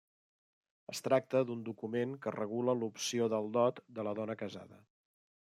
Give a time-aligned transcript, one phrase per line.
[0.93, 4.85] Es tracta d'un document que regula l'opció del dot de la dona casada.